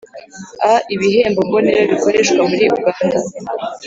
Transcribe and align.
A 0.69 0.71
ibihembo 0.93 1.39
mbonera 1.47 1.81
bikoreshwa 1.91 2.41
muri 2.51 2.65
uganda 2.77 3.17